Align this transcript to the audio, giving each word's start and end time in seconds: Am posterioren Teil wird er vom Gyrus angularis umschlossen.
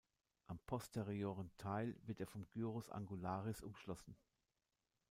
Am 0.47 0.57
posterioren 0.65 1.51
Teil 1.59 1.95
wird 2.01 2.21
er 2.21 2.25
vom 2.25 2.47
Gyrus 2.49 2.89
angularis 2.89 3.61
umschlossen. 3.61 4.17